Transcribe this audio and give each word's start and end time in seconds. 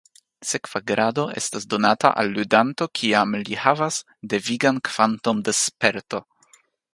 Sekva 0.51 0.79
grado 0.91 1.25
estas 1.41 1.67
donata 1.73 2.11
al 2.21 2.33
ludanto 2.37 2.87
kiam 3.01 3.37
li 3.43 3.59
havas 3.67 4.01
devigan 4.35 4.81
kvanton 4.91 5.45
de 5.51 5.55
"sperto". 5.61 6.25